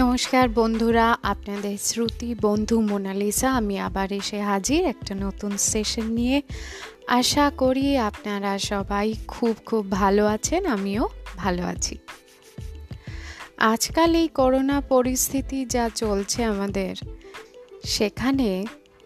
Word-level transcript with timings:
নমস্কার 0.00 0.46
বন্ধুরা, 0.48 1.06
আপনাদের 1.22 1.76
শ্রুতি 1.78 2.30
বন্ধু 2.40 2.76
মোনালিসা। 2.80 3.48
আমি 3.52 3.76
আবার 3.78 4.08
এসে 4.12 4.38
হাজির 4.42 4.82
একটা 4.84 5.14
নতুন 5.14 5.52
সেশন 5.70 6.06
নিয়ে। 6.18 6.38
আশা 7.06 7.46
করি 7.56 7.86
আপনারা 7.98 8.52
সবাই 8.58 9.14
খুব 9.28 9.54
খুব 9.66 9.90
ভালো 9.90 10.26
আছেন, 10.26 10.62
আমিও 10.66 11.04
ভালো 11.36 11.62
আছি। 11.64 11.94
আজকাল 13.72 14.10
এই 14.14 14.28
করোনা 14.28 14.80
পরিস্থিতি 14.80 15.58
যা 15.64 15.84
চলছে 15.94 16.40
আমাদের, 16.44 16.94
সেখানে 17.84 18.48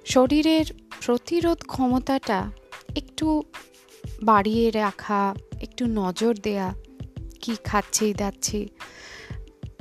শরীরের 0.07 0.67
প্রতিরোধ 1.07 1.59
ক্ষমতাটা 1.67 2.51
একটু 2.97 3.43
বাড়িয়ে 4.23 4.67
রাখা, 4.71 5.23
একটু 5.61 5.83
নজর 6.01 6.35
দেয়া, 6.43 6.69
কি 7.43 7.53
খাচ্ছি, 7.65 8.07
দাচ্ছি 8.15 8.61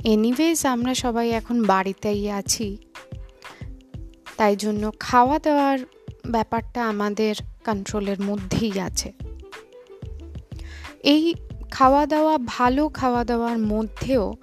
এনিওয়েজ 0.04 0.66
আমরা 0.66 0.94
সবাই 0.94 1.30
এখন 1.30 1.64
বাড়িতেই 1.64 2.30
আছি। 2.30 2.76
তাই 4.36 4.56
জন্য 4.56 4.92
খাওয়া 5.00 5.38
দাওয়ার 5.38 5.78
ব্যাপারটা 6.26 6.88
আমাদের 6.88 7.34
কন্ট্রোলের 7.64 8.20
মধ্যেই 8.22 8.80
আছে। 8.80 9.12
এই 11.02 11.34
খাওয়া 11.70 12.06
দাওয়া, 12.06 12.38
ভালো 12.46 12.88
খাওয়া 12.88 13.24
দাওয়ার 13.24 13.58
মধ্যেও 13.58 14.34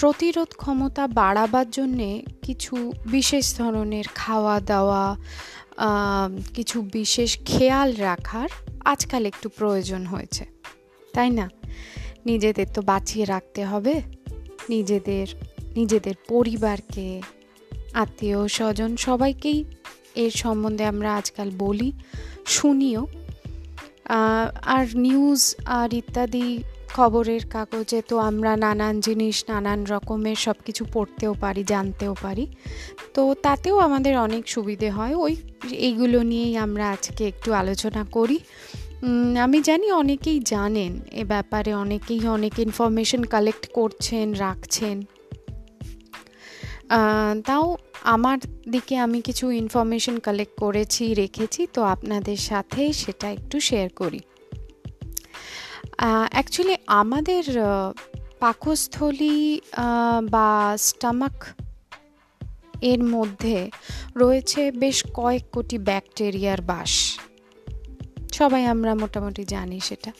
প্রতিরোধ 0.00 0.48
ক্ষমতা 0.56 1.06
বাড়াবার 1.06 1.70
জন্যে 1.70 2.22
কিছু 2.42 2.92
বিশেষ 3.06 3.58
ধরনের 3.58 4.04
খাওয়া 4.14 4.60
দাওয়া 4.60 5.16
কিছু 6.54 6.82
বিশেষ 6.82 7.38
খেয়াল 7.46 7.96
রাখার 7.96 8.48
আজকাল 8.84 9.26
একটু 9.26 9.48
প্রয়োজন 9.48 10.06
হয়েছে। 10.06 10.44
তাই 11.14 11.30
না? 11.30 11.50
নিজেদের 12.26 12.66
তো 12.74 12.82
বাঁচিয়ে 12.82 13.24
রাখতে 13.24 13.64
হবে। 13.64 14.02
নিজেদের 14.68 15.26
নিজেদের 15.76 16.14
পরিবারকে, 16.28 17.22
আত্মীয় 17.92 18.48
স্বজন 18.48 18.96
সবাইকেই 18.96 19.64
এর 20.14 20.30
সম্বন্ধে 20.30 20.84
আমরা 20.84 21.14
আজকাল 21.14 21.50
বলি, 21.58 21.92
শুনিও। 22.46 23.06
আর 24.62 24.86
নিউজ 24.94 25.56
আর 25.64 25.94
ইত্যাদি 25.94 26.62
খবরের 26.94 27.40
কাগজে 27.50 28.02
তো 28.08 28.18
আমরা 28.18 28.56
নানান 28.56 29.00
জিনিস, 29.00 29.44
নানান 29.48 29.84
রকমের 29.84 30.36
সব 30.36 30.54
কিছু 30.64 30.84
পড়তেও 30.92 31.34
পারি, 31.40 31.64
জানতেও 31.64 32.14
পারি। 32.22 32.46
তো 33.14 33.34
তাতেও 33.42 33.78
আমাদের 33.78 34.18
অনেক 34.18 34.48
সুবিধে 34.48 34.90
হয়। 34.90 35.14
ওই, 35.14 35.36
এইগুলো 35.70 36.22
নিয়েই 36.22 36.56
আমরা 36.56 36.90
আজকে 36.90 37.28
একটু 37.28 37.52
আলোচনা 37.52 38.04
করি। 38.12 38.38
আমি 39.44 39.58
জানি 39.68 39.86
অনেকেই 40.02 40.40
জানেন 40.40 40.92
এ 41.12 41.24
ব্যাপারে, 41.24 41.70
অনেকেই 41.74 42.22
অনেক 42.36 42.54
ইনফরমেশন 42.66 43.22
কালেক্ট 43.34 43.64
করছেন, 43.72 44.26
রাখছেন। 44.44 44.96
তাও 47.46 47.66
আমার 48.14 48.38
দিকে 48.70 48.94
আমি 48.98 49.18
কিছু 49.20 49.44
ইনফরমেশন 49.62 50.16
কালেক্ট 50.18 50.54
করেছি, 50.60 51.04
রেখেছি, 51.14 51.62
তো 51.74 51.80
আপনাদের 51.94 52.38
সাথে 52.50 52.82
সেটা 52.92 53.26
একটু 53.36 53.56
শেয়ার 53.60 53.88
করি। 54.00 54.20
অ্যাকচুয়ালি 56.34 56.76
আমাদের 56.86 57.44
পাকস্থলী 58.40 59.60
বা 60.34 60.48
স্টামাক 60.88 61.36
এর 62.92 63.00
মধ্যে 63.14 63.58
রয়েছে 64.16 64.62
বেশ 64.82 64.98
কয়েক 65.14 65.44
কোটি 65.52 65.78
ব্যাকটেরিয়ার 65.88 66.60
বাস। 66.70 66.92
সবাই 68.42 68.66
আমরা 68.66 68.94
মোটামুটি 68.94 69.44
জানি 69.44 69.80
সেটা। 69.80 70.12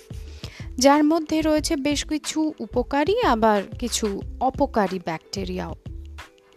যার 0.78 1.04
মধ্যে 1.04 1.42
রয়েছে 1.42 1.76
বেশ 1.76 2.04
কিছু 2.04 2.54
উপকারী, 2.58 3.14
আবার 3.22 3.62
কিছু 3.78 4.22
অপকারী 4.40 4.98
ব্যাকটেরিয়াও। 5.04 5.74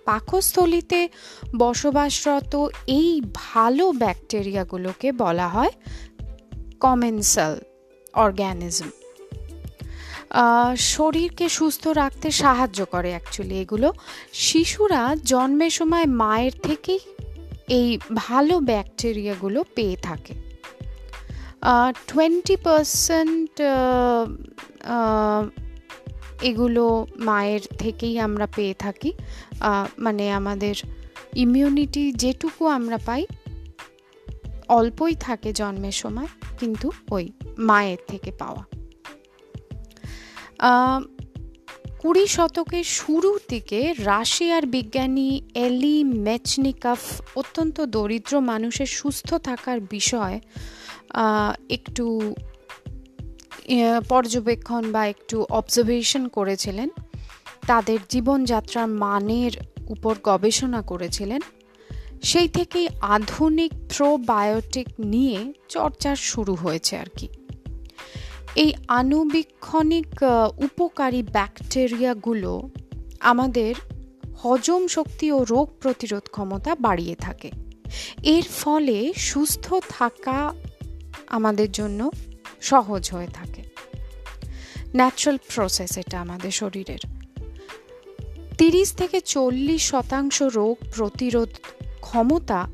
পাকস্থলিতে 0.05 1.09
বসবাসরত 1.57 2.67
এই 2.87 3.21
ভালো 3.33 3.91
ব্যাকটেরিয়াগুলোকে 3.91 5.11
বলা 5.11 5.47
হয় 5.47 5.71
কমেন্সাল 6.79 7.59
অর্গ্যানিজম। 8.13 8.89
শরীরকে 10.77 11.49
সুস্থ 11.49 11.87
রাখতে 11.87 12.31
সাহায্য 12.31 12.85
করে 12.85 13.09
অ্যাকচুয়ালি 13.09 13.55
এগুলো। 13.55 13.93
শিশুরা 14.33 15.15
জন্মের 15.23 15.69
সময় 15.69 16.05
মায়ের 16.05 16.51
থেকেই 16.63 16.99
এই 17.69 17.97
ভালো 18.15 18.59
ব্যাকটেরিয়াগুলো 18.59 19.63
পেয়ে 19.75 19.95
থাকে। 19.95 20.44
টোয়েন্টি 22.07 22.55
পারসেন্ট 22.65 23.53
এগুলো 26.49 26.85
মায়ের 27.27 27.63
থেকেই 27.77 28.15
আমরা 28.19 28.45
পেয়ে 28.55 28.75
থাকি। 28.83 29.11
মানে 30.05 30.25
আমাদের 30.39 30.75
ইমিউনিটি 31.35 32.03
যেটুকু 32.21 32.63
আমরা 32.77 32.97
পাই, 33.07 33.23
অল্পই 34.77 35.13
থাকে 35.25 35.49
জন্মের 35.53 35.95
সময়, 36.01 36.29
কিন্তু 36.59 36.87
ওই 37.11 37.25
মায়ের 37.69 38.01
থেকে 38.07 38.31
পাওয়া। 38.41 38.63
কুড়ি 42.05 42.27
শতকের 42.27 42.83
শুরুর 42.83 43.39
দিকে 43.49 43.93
রাশিয়ার 43.93 44.65
বিজ্ঞানী 44.65 45.41
এলি 45.55 46.03
মেচনিকাফ 46.03 47.21
অত্যন্ত 47.37 47.81
দরিদ্র 47.81 48.39
মানুষের 48.39 48.85
সুস্থ 48.85 49.33
থাকার 49.33 49.79
বিষয় 49.79 50.39
একটু 51.69 52.35
পর্যবেক্ষণ 54.09 54.91
বা 54.91 55.07
একটু 55.07 55.45
অবজারভেশন 55.49 56.27
করেছিলেন। 56.27 56.89
তাদের 57.67 57.99
জীবনযাত্রার 58.09 58.87
মানের 58.87 59.51
উপর 59.87 60.15
গবেষণা 60.23 60.81
করেছিলেন। 60.81 61.41
সেই 62.23 62.47
থেকেই 62.47 62.87
আধুনিক 63.01 63.71
প্রোবায়োটিক 63.97 64.87
নিয়ে 64.99 65.53
চর্চা 65.69 66.15
শুরু 66.15 66.55
হয়েছে 66.55 66.97
আর 66.97 67.09
কি। 67.17 67.27
এই 68.55 68.73
আনুবীক্ষণিক 68.87 70.07
উপকারী 70.57 71.23
ব্যাকটেরিয়াগুলো 71.23 72.69
আমাদের 73.19 73.75
হজম 74.37 74.87
শক্তি 74.87 75.31
ও 75.31 75.43
রোগ 75.43 75.73
প্রতিরোধ 75.79 76.21
ক্ষমতা 76.31 76.75
বাড়িয়ে 76.75 77.15
থাকে। 77.15 77.51
এর 78.23 78.43
ফলে 78.43 79.13
সুস্থ 79.13 79.73
থাকা 79.89 80.53
আমাদের 81.27 81.71
জন্য 81.71 82.11
সহজ 82.61 83.11
হয়ে 83.11 83.27
থাকে। 83.27 83.63
ন্যাচারাল 84.95 85.37
প্রসেস 85.55 85.97
এটা 85.97 86.21
আমাদের 86.21 86.51
শরীরের। 86.51 86.99
তিরিশ 88.57 88.93
থেকে 88.93 89.21
চল্লিশ 89.21 89.89
শতাংশ 89.89 90.41
রোগ 90.41 90.77
প্রতিরোধ 90.95 91.49
ক্ষমতা 92.01 92.67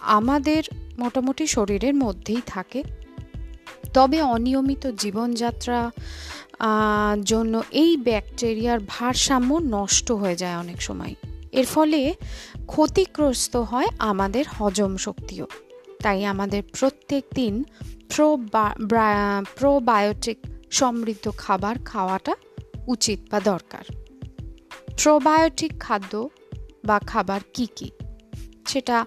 আমাদের 0.00 0.62
মোটামুটি 0.98 1.46
শরীরের 1.46 1.94
মধ্যেই 1.94 2.40
থাকে। 2.46 2.82
তবে 3.94 4.22
অনিয়মিত 4.22 4.86
জীবনযাত্রা 4.86 5.90
জন্য 7.24 7.62
এই 7.70 7.96
ব্যাকটেরিয়ার 7.96 8.78
ভারসাম্য 8.88 9.58
নষ্ট 9.62 10.12
হয়ে 10.12 10.36
যায় 10.36 10.56
অনেক 10.56 10.82
সময়। 10.82 11.14
এর 11.52 11.66
ফলে 11.66 12.14
ক্ষতিগ্রস্ত 12.66 13.56
হয় 13.56 13.86
আমাদের 13.98 14.44
হজম 14.58 14.96
শক্তিও। 14.96 15.46
তাই 16.02 16.24
আমাদের 16.24 16.62
প্রত্যেক 16.78 17.24
দিন 17.34 17.64
প্রোবায়োটিক 19.56 20.38
সমৃদ্ধ 20.70 21.30
খাবার 21.36 21.76
খাওয়াটা 21.84 22.34
উচিত 22.86 23.20
বা 23.30 23.40
দরকার। 23.40 23.84
প্রোবায়োটিক 25.02 25.80
খাদ্য 25.80 26.28
বা 26.84 26.98
খাবার 26.98 27.40
কি 27.54 27.66
কি? 27.76 27.90
সেটা 28.68 29.06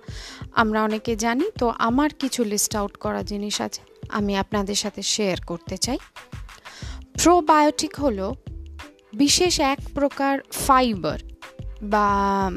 আমরা 0.51 0.83
অনেকে 0.83 1.15
জানি, 1.15 1.51
তো 1.59 1.73
আমার 1.77 2.09
কিছু 2.19 2.43
লিস্ট 2.43 2.75
আউট 2.75 2.97
করা 2.97 3.23
জিনিস 3.23 3.61
আছে। 3.61 3.81
আমি 4.09 4.37
আপনাদের 4.37 4.75
সাথে 4.75 5.01
শেয়ার 5.01 5.37
করতে 5.41 5.77
চাই। 5.77 5.97
প্রোবায়োটিক 7.23 7.95
হলো 7.95 8.35
বিশেষ 9.13 9.59
এক 9.59 9.79
প্রকার 9.93 10.39
ফাইবার 10.51 11.19
বা 11.81 12.51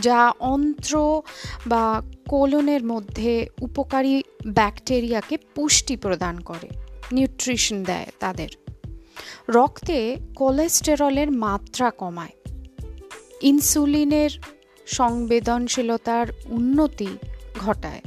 যা 0.00 0.32
অন্ত্র 0.38 1.22
বা 1.66 2.02
কোলনের 2.28 2.84
মধ্যে 2.84 3.46
উপকারী 3.60 4.22
ব্যাকটেরিয়াকে 4.46 5.36
পুষ্টি 5.36 5.96
প্রদান 5.96 6.40
করে 6.40 6.68
নিউট্রিশন 7.12 7.84
দেয় 7.84 8.06
তাদের। 8.18 8.48
রক্তে 9.48 10.16
কোলেস্টেরলের 10.36 11.30
মাত্রা 11.30 11.90
কমায়। 11.90 12.54
ইনসুলিনের 13.40 14.30
সংবেদনশীলতার 14.86 16.26
উন্নতি 16.46 17.06
ঘটায়। 17.58 18.00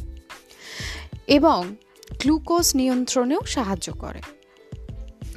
এবং 1.28 1.76
গ্লুকোজ 2.22 2.72
নিয়ন্ত্রণেও 2.76 3.42
সাহায্য 3.46 3.94
করে। 3.94 4.22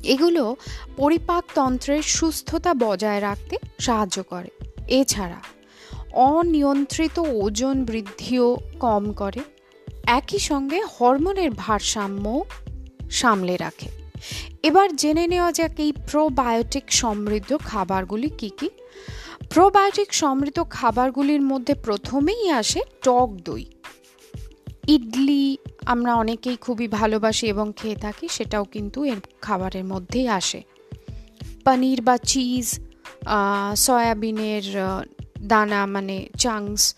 এগুলো 0.02 0.56
পরিপাকতন্ত্রের 0.96 2.02
সুস্থতা 2.02 2.74
বজায় 2.74 3.20
রাখতে 3.20 3.56
সাহায্য 3.78 4.22
করে। 4.22 4.48
এছাড়া 4.88 5.36
অনিয়ন্ত্রিত 6.12 7.18
ওজন 7.18 7.84
বৃদ্ধিও 7.84 8.56
কম 8.80 9.12
করে। 9.12 9.40
একই 10.06 10.38
সঙ্গে 10.38 10.82
হরমোনের 10.82 11.50
ভারসাম্য 11.50 12.44
সামলে 13.10 13.56
রাখে। 13.56 13.88
এবার 14.62 14.96
জেনে 14.96 15.26
নেওয়া 15.26 15.52
যাক 15.52 15.80
এই 15.80 15.92
প্রোবায়োটিক 16.10 16.92
সমৃদ্ধ 16.92 17.56
খাবারগুলি 17.56 18.28
কি 18.28 18.50
কি। 18.58 18.68
প্রোবায়োটিক 19.50 20.14
সমৃদ্ধ 20.14 20.64
খাবারগুলির 20.70 21.40
মধ্যে 21.40 21.74
প্রথমেই 21.74 22.50
আসে 22.50 22.80
টক 23.04 23.28
দই। 23.44 23.64
ইডলি 24.86 25.56
আমরা 25.86 26.14
অনেকেই 26.14 26.56
খুবই 26.56 26.88
ভালোবাসি 26.88 27.46
এবং 27.46 27.72
খেয়ে 27.76 27.96
থাকি, 27.96 28.28
সেটাও 28.28 28.64
কিন্তু 28.64 29.04
এর 29.04 29.16
খাবারের 29.40 29.84
মধ্যেই 29.84 30.28
আসে। 30.28 30.62
পনির 31.64 32.02
বা 32.02 32.18
চিজ 32.18 32.80
সয়াবিনের 33.76 34.62
দানা 35.42 35.86
মানে 35.86 36.28
চাংস 36.38 36.94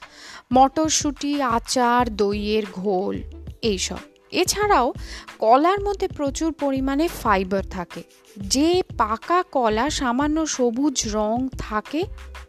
মটরশুঁটি, 0.53 1.43
আচার, 1.43 2.17
দইয়ের 2.17 2.63
ঘোল, 2.73 3.23
এইসব। 3.63 3.97
এছাড়াও 4.31 4.93
কলার 5.39 5.81
মধ্যে 5.81 6.09
প্রচুর 6.09 6.53
পরিমাণে 6.53 7.09
ফাইবার 7.09 7.67
থাকে। 7.67 8.03
যে 8.37 8.83
পাকা 8.99 9.43
কলা 9.43 9.91
সামান্য 9.91 10.47
সবুজ 10.47 11.03
রং 11.13 11.49
থাকে, 11.59 12.05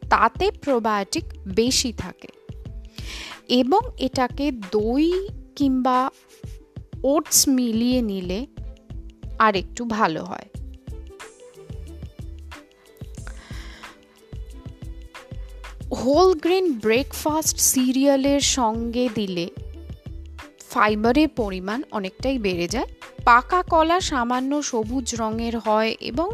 তাতে 0.10 0.52
প্রোবায়োটিক 0.52 1.24
বেশি 1.48 1.94
থাকে। 1.94 2.28
এবং 3.48 3.80
এটাকে 3.98 4.52
দই 4.52 5.28
কিংবা 5.56 6.10
ওটস 7.04 7.48
মিলিয়ে 7.48 8.02
নিলে 8.02 8.48
আর 9.40 9.56
একটু 9.56 9.86
ভালো 9.86 10.24
হয়। 10.24 10.48
হোল 16.04 16.34
গ্রেন 16.34 16.74
ব্রেকফাস্ট 16.74 17.58
সিরিয়ালের 17.60 18.40
সঙ্গে 18.40 19.10
দিলে 19.16 19.50
ফাইবারের 20.70 21.28
পরিমাণ 21.28 21.84
অনেকটাই 21.92 22.38
বেড়ে 22.38 22.68
যায়। 22.68 22.86
পাকা 23.24 23.64
কলা 23.64 24.02
সামান্য 24.02 24.64
সবুজ 24.64 25.16
রঙের 25.16 25.58
হয় 25.58 25.96
এবং 26.02 26.30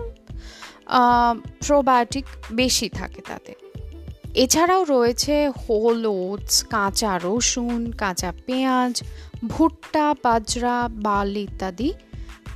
প্রোবায়োটিক 1.65 2.25
বেশি 2.51 2.89
থাকে 2.89 3.21
তাতে। 3.21 3.55
এছাড়াও 4.33 4.83
রয়েছে 4.83 5.49
হোল 5.49 6.05
ওটস, 6.05 6.63
কাঁচা 6.63 7.19
রসুন, 7.23 7.91
কাঁচা 7.91 8.33
পেঁয়াজ, 8.45 9.03
ভুট্টা, 9.47 10.15
বাজরা, 10.23 10.89
বাল 10.91 11.37
ইত্যাদি। 11.37 11.93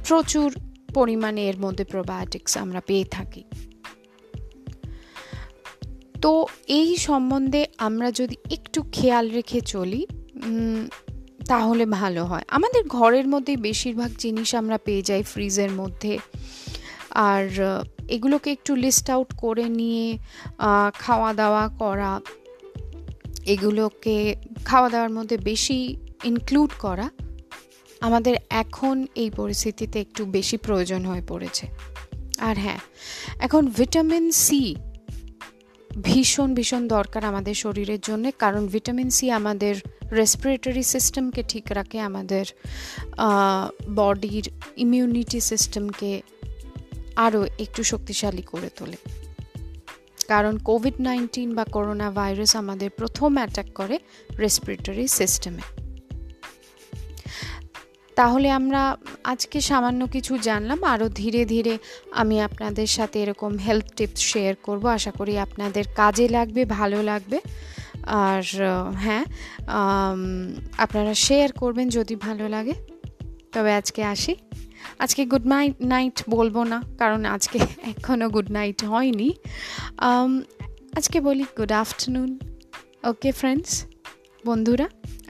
প্রচুর 0.07 0.55
পরিমাণে 0.93 1.47
এর 1.47 1.59
মধ্যে 1.59 1.83
প্রোবায়োটিক্স 1.83 2.57
আমরা 2.57 2.81
পেয়ে 2.81 3.05
থাকি। 3.05 3.43
তো 6.21 6.45
এই 6.67 6.97
সম্বন্ধে 6.97 7.65
আমরা 7.77 8.11
যদি 8.11 8.35
একটু 8.51 8.83
খেয়াল 8.91 9.29
রেখে 9.31 9.61
চলি 9.61 10.07
তাহলে 11.47 11.85
ভালো 11.85 12.25
হয়। 12.25 12.43
আমাদের 12.47 12.87
ঘরের 12.87 13.27
মধ্যে 13.27 13.57
বেশিরভাগ 13.57 14.11
জিনিস 14.17 14.55
আমরা 14.55 14.77
পেয়ে 14.77 15.01
যাই 15.01 15.23
ফ্রিজের 15.23 15.71
মধ্যে। 15.71 16.17
আর 17.09 17.49
এগুলোকে 18.15 18.49
একটু 18.57 18.71
লিস্ট 18.83 19.07
আউট 19.15 19.29
করে 19.43 19.65
নিয়ে 19.79 20.05
খাওয়া 21.03 21.31
দাওয়া 21.41 21.65
করা, 21.81 22.11
এগুলোকে 23.53 24.17
খাওয়া 24.69 24.89
দাওয়ার 24.93 25.11
মধ্যে 25.17 25.37
বেশি 25.49 25.77
ইনক্লুড 26.31 26.71
করা 26.85 27.07
আমাদের 28.07 28.35
এখন 28.63 28.95
এই 29.23 29.29
পরিস্থিতিতে 29.39 29.97
একটু 30.05 30.21
বেশি 30.37 30.57
প্রয়োজন 30.65 31.01
হয়ে 31.09 31.23
পড়েছে। 31.31 31.65
আর 32.47 32.55
হ্যাঁ 32.65 32.81
এখন 33.45 33.63
ভিটামিন 33.79 34.25
সি 34.45 34.61
ভীষণ 35.91 36.49
ভীষণ 36.57 36.83
দরকার 36.95 37.21
আমাদের 37.31 37.55
শরীরের 37.63 38.01
জন্য, 38.07 38.25
কারণ 38.43 38.63
ভিটামিন 38.73 39.09
সি 39.17 39.25
আমাদের 39.39 39.75
রেসপিরেটরি 40.19 40.83
সিস্টেমকে 40.93 41.41
ঠিক 41.51 41.65
রাখে, 41.77 41.97
আমাদের 42.09 42.45
বডির 43.99 44.45
ইমিউনিটি 44.85 45.39
সিস্টেমকে 45.51 46.11
আরও 47.15 47.45
একটু 47.59 47.83
শক্তিশালী 47.83 48.41
করে 48.41 48.69
তোলে। 48.69 48.97
কারণ 50.27 50.57
কোভিড 50.57 50.93
নাইন্টিন 50.99 51.55
বা 51.55 51.63
করোনা 51.63 52.11
ভাইরাস 52.11 52.55
আমাদের 52.55 52.89
প্রথম 52.89 53.35
অ্যাটাক 53.35 53.65
করে 53.75 53.99
রেসপিরেটরি 54.39 55.07
সিস্টেমে 55.07 55.61
তাহলে 58.15 58.51
আমরা 58.51 58.97
আজকে 59.23 59.61
সামান্য 59.61 60.07
কিছু 60.07 60.37
জানলাম, 60.37 60.83
আরও 60.83 61.09
ধীরে 61.09 61.45
ধীরে 61.45 61.77
আমি 62.11 62.41
আপনাদের 62.41 62.87
সাথে 62.87 63.23
এরকম 63.23 63.57
হেলথ 63.57 63.95
টিপস 63.95 64.19
শেয়ার 64.19 64.55
করব। 64.63 64.85
আশা 64.85 65.11
করি 65.11 65.37
আপনাদের 65.37 65.83
কাজে 65.95 66.27
লাগবে, 66.27 66.65
ভালো 66.65 67.03
লাগবে। 67.03 67.39
আর 68.03 68.43
হ্যাঁ 68.95 69.25
আপনারা 70.77 71.13
শেয়ার 71.13 71.51
করবেন 71.51 71.89
যদি 71.89 72.15
ভালো 72.15 72.49
লাগে। 72.49 72.73
তবে 73.51 73.73
আজকে 73.73 74.03
আসি। 74.03 74.35
আজকে 75.03 75.21
গুড 75.31 75.45
নাইট 75.53 75.75
নাইট 75.93 76.17
বলব 76.35 76.55
না, 76.71 76.79
কারণ 77.01 77.21
আজকে 77.35 77.59
এখনও 77.91 78.27
গুড 78.35 78.49
নাইট 78.57 78.79
হয়নি। 78.91 79.29
আজকে 80.97 81.17
বলি 81.27 81.45
গুড 81.57 81.73
আফটারনুন 81.81 82.31
ওকে 83.09 83.29
ফ্রেন্ডস 83.39 83.71
বন্ধুরা, 84.47 84.87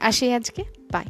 আসি 0.08 0.24
আজকে। 0.38 0.62
বাই 0.92 1.06